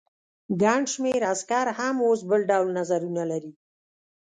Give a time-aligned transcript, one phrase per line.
[0.61, 3.51] ګڼ شمېر عسکر هم اوس بل ډول نظرونه لري.